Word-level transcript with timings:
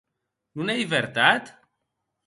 Non 0.55 0.71
ei 0.73 0.83
vertat? 0.93 1.43